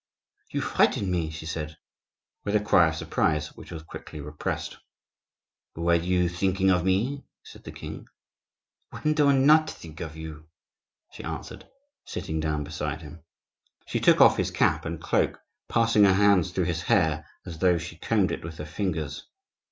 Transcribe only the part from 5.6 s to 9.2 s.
"Were you thinking of me?" said the king. "When